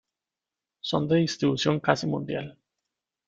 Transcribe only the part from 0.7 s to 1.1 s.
Son